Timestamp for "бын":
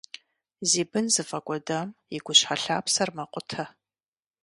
0.91-1.05